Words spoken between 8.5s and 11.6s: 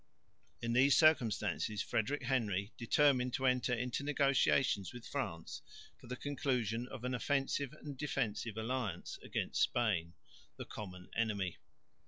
alliance against Spain, the common enemy.